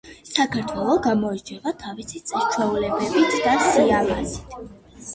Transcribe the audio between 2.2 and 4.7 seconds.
წესჩვეულებებით და სიამაზით